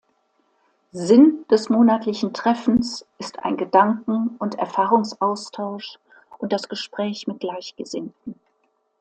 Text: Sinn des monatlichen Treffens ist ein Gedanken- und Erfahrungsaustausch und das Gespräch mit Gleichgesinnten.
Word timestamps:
Sinn 0.93 1.45
des 1.51 1.69
monatlichen 1.69 2.33
Treffens 2.33 3.05
ist 3.19 3.37
ein 3.45 3.55
Gedanken- 3.55 4.35
und 4.39 4.57
Erfahrungsaustausch 4.57 5.99
und 6.39 6.51
das 6.51 6.67
Gespräch 6.69 7.27
mit 7.27 7.39
Gleichgesinnten. 7.39 8.33